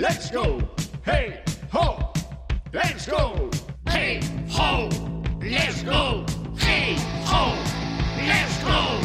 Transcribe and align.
let's 0.00 0.30
go. 0.30 0.58
Hey, 1.04 1.42
ho, 1.72 2.10
let's 2.72 3.06
go. 3.06 3.50
Hey, 3.86 4.20
ho, 4.48 4.88
let's 5.42 5.84
go. 5.84 6.24
Hey, 6.56 6.96
ho, 7.26 7.54
let's 8.16 8.56
go. 8.64 8.98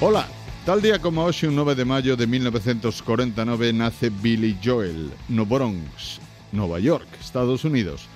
Hola, 0.00 0.28
tal 0.64 0.80
día 0.80 1.00
como 1.00 1.24
hoxe, 1.24 1.48
un 1.48 1.56
9 1.56 1.74
de 1.74 1.84
maio 1.84 2.16
de 2.16 2.26
1949, 2.26 3.72
nace 3.72 4.10
Billy 4.10 4.56
Joel, 4.62 5.10
no 5.28 5.44
Bronx, 5.44 6.20
Nova 6.52 6.78
York, 6.78 7.08
Estados 7.20 7.64
Unidos. 7.64 8.06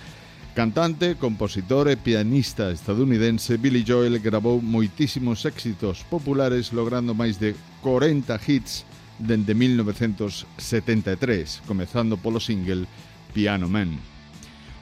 Cantante, 0.54 1.16
compositor 1.16 1.88
e 1.88 1.96
pianista 1.96 2.70
estadounidense, 2.70 3.56
Billy 3.56 3.84
Joel 3.86 4.18
grabou 4.20 4.62
moitísimos 4.62 5.44
éxitos 5.44 6.02
populares 6.06 6.70
logrando 6.72 7.14
máis 7.14 7.38
de 7.38 7.54
40 7.82 8.38
hits 8.46 8.84
dende 9.20 9.54
1973, 9.54 11.62
comezando 11.68 12.16
polo 12.16 12.40
single 12.40 12.88
Piano 13.32 13.68
Man. 13.68 14.00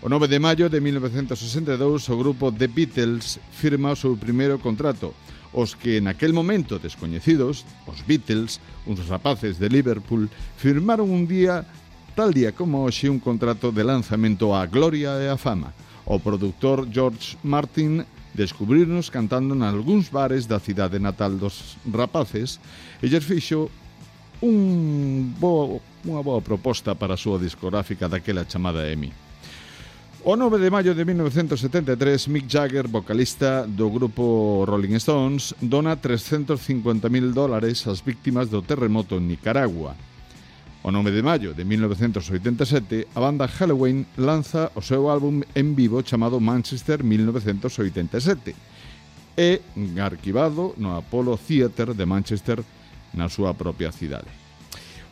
O 0.01 0.09
9 0.09 0.31
de 0.31 0.39
maio 0.39 0.71
de 0.71 0.81
1962, 0.81 2.09
o 2.09 2.17
grupo 2.17 2.55
The 2.55 2.71
Beatles 2.71 3.43
firma 3.51 3.91
o 3.91 3.99
seu 3.99 4.15
primeiro 4.15 4.63
contrato, 4.63 5.11
os 5.51 5.75
que 5.75 5.99
naquel 5.99 6.31
momento 6.31 6.79
descoñecidos, 6.79 7.67
os 7.91 7.99
Beatles, 8.07 8.63
uns 8.87 9.03
rapaces 9.11 9.59
de 9.59 9.67
Liverpool, 9.67 10.31
firmaron 10.55 11.11
un 11.11 11.27
día, 11.27 11.67
tal 12.15 12.31
día 12.31 12.55
como 12.55 12.87
hoxe, 12.87 13.11
un 13.11 13.19
contrato 13.19 13.75
de 13.75 13.83
lanzamento 13.83 14.55
á 14.55 14.71
gloria 14.71 15.19
e 15.19 15.27
á 15.27 15.35
fama. 15.35 15.75
O 16.07 16.23
produtor 16.23 16.87
George 16.87 17.35
Martin 17.43 18.07
descubrirnos 18.39 19.11
cantando 19.11 19.59
en 19.59 19.67
algúns 19.67 20.15
bares 20.15 20.47
da 20.47 20.63
cidade 20.63 21.03
natal 21.03 21.43
dos 21.43 21.75
rapaces 21.91 22.63
e 23.03 23.11
lles 23.11 23.27
fixo 23.27 23.67
un 24.41 25.35
bo, 25.39 25.83
unha 26.07 26.23
boa 26.23 26.39
proposta 26.39 26.95
para 26.95 27.15
a 27.15 27.21
súa 27.21 27.43
discográfica 27.43 28.07
daquela 28.07 28.47
chamada 28.47 28.87
EMI. 28.87 29.11
O 30.27 30.35
9 30.37 30.59
de 30.59 30.71
maio 30.71 30.93
de 30.95 31.05
1973, 31.07 32.29
Mick 32.29 32.51
Jagger, 32.51 32.91
vocalista 32.91 33.65
do 33.67 33.89
grupo 33.89 34.67
Rolling 34.67 34.99
Stones, 34.99 35.55
dona 35.63 35.97
350.000 35.97 37.33
dólares 37.33 37.87
ás 37.87 38.03
víctimas 38.03 38.51
do 38.51 38.63
terremoto 38.63 39.17
en 39.17 39.31
Nicaragua. 39.31 39.95
O 40.83 40.91
9 40.91 41.11
de 41.11 41.23
maio 41.23 41.51
de 41.55 41.65
1987, 41.65 43.15
a 43.15 43.21
banda 43.23 43.47
Halloween 43.47 44.07
lanza 44.19 44.71
o 44.75 44.83
seu 44.83 45.07
álbum 45.07 45.43
en 45.55 45.75
vivo 45.75 46.03
chamado 46.03 46.43
Manchester 46.43 47.03
1987 47.03 48.55
e 49.39 49.63
arquivado 50.03 50.75
no 50.83 50.99
Apollo 50.99 51.39
Theatre 51.39 51.95
de 51.95 52.07
Manchester 52.07 52.59
na 53.15 53.29
súa 53.29 53.55
propia 53.55 53.93
cidade. 53.93 54.29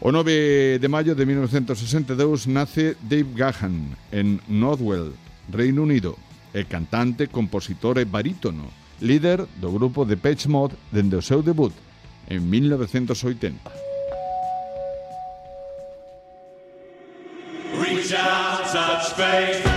O 0.00 0.12
9 0.12 0.76
de 0.76 0.88
maio 0.88 1.16
de 1.16 1.24
1962 1.24 2.46
nace 2.46 2.96
Dave 3.00 3.32
Gahan 3.32 3.96
en 4.12 4.40
Northwell, 4.48 5.16
Reino 5.48 5.88
Unido, 5.88 6.20
e 6.56 6.64
cantante, 6.64 7.28
compositor 7.28 8.00
e 8.00 8.08
barítono, 8.08 8.72
líder 9.00 9.44
do 9.60 9.68
grupo 9.72 10.08
de 10.08 10.16
Mode 10.16 10.48
Mod 10.48 10.72
dende 10.92 11.16
o 11.16 11.22
seu 11.22 11.42
debut 11.42 11.72
en 12.28 12.48
1980. 12.48 13.60
Reach 17.76 18.12
out, 18.16 18.64
touch 18.72 19.12
faith. 19.16 19.75